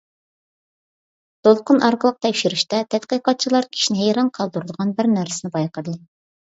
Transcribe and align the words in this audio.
دولقۇن 1.47 1.83
ئارقىلىق 1.89 2.17
تەكشۈرۈشتە 2.27 2.81
تەتقىقاتچىلار 2.95 3.71
كىشىنى 3.77 4.03
ھەيران 4.05 4.35
قالدۇرىدىغان 4.41 5.01
بىرنەرسىنى 5.01 5.59
بايقىدى. 5.59 6.01